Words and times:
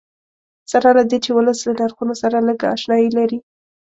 سره 0.71 0.89
له 0.97 1.03
دې 1.09 1.17
چې 1.23 1.31
ولس 1.37 1.59
له 1.67 1.73
نرخونو 1.79 2.13
سره 2.21 2.45
لږ 2.47 2.59
اشنایي 2.75 3.09
لري. 3.17 3.39